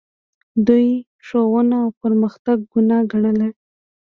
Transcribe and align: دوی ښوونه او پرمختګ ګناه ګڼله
دوی 0.67 0.87
ښوونه 1.25 1.75
او 1.83 1.89
پرمختګ 2.01 2.57
ګناه 2.71 3.01
ګڼله 3.11 3.49